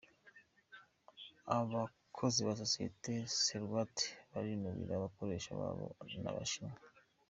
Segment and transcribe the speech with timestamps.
[1.57, 3.13] Abakozi ba sosiyete
[3.43, 5.85] Sorwate barinubira abakoresha babo
[6.23, 6.77] b’Abashinwa